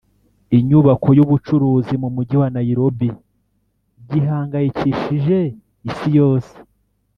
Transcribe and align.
inyubako 0.57 1.07
y’ubucuruzi 1.17 1.93
mu 2.01 2.09
mujyi 2.15 2.35
wa 2.41 2.47
Nairobi 2.55 3.09
gihangayikishije 4.09 5.37
Isi 5.89 6.09
yose 6.19 6.55